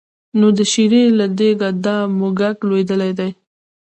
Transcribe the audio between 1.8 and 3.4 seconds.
دا موږک لوېدلی دی.